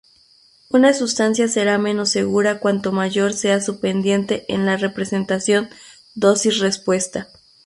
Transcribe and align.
Una 0.71 0.93
sustancia 0.95 1.47
será 1.47 1.77
menos 1.77 2.09
segura 2.09 2.57
cuanto 2.59 2.91
mayor 2.91 3.33
sea 3.33 3.61
su 3.61 3.79
pendiente 3.79 4.51
en 4.51 4.65
la 4.65 4.75
representación 4.75 5.69
dosis-respuesta. 6.15 7.27